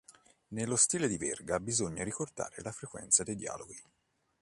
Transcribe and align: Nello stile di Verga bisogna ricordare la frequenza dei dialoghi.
Nello 0.47 0.77
stile 0.77 1.07
di 1.07 1.15
Verga 1.19 1.59
bisogna 1.59 2.03
ricordare 2.03 2.63
la 2.63 2.71
frequenza 2.71 3.21
dei 3.21 3.35
dialoghi. 3.35 3.79